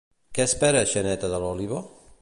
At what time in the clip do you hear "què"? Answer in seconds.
0.37-0.47